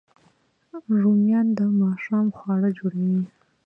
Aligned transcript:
رومیان 1.01 1.47
د 1.57 1.59
ماښام 1.79 2.27
خواړه 2.37 2.69
جوړوي 2.77 3.21